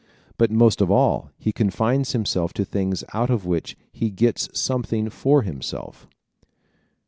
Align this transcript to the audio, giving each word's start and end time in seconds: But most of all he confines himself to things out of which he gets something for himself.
But 0.39 0.49
most 0.49 0.81
of 0.81 0.89
all 0.89 1.29
he 1.37 1.51
confines 1.51 2.13
himself 2.13 2.53
to 2.53 2.65
things 2.65 3.03
out 3.13 3.29
of 3.29 3.45
which 3.45 3.77
he 3.91 4.09
gets 4.09 4.49
something 4.59 5.11
for 5.11 5.43
himself. 5.43 6.07